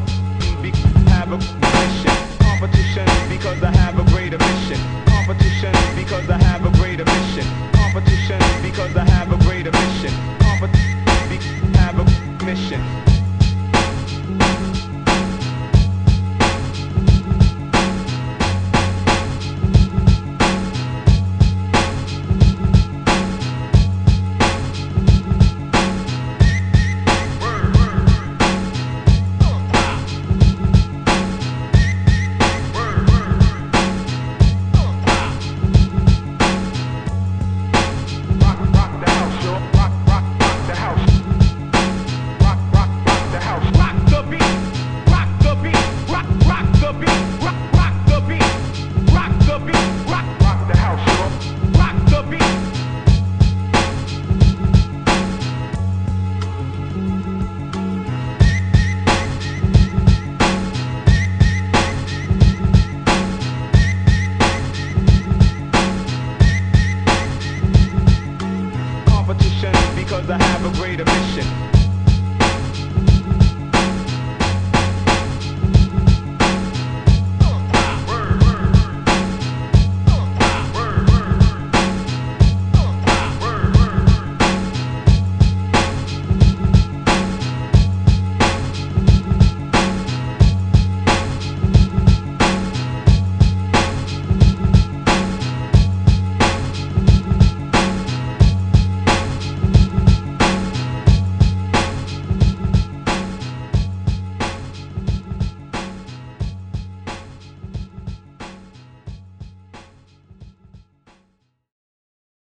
[0.00, 0.27] happen.
[69.38, 71.77] Competition because I have a greater mission.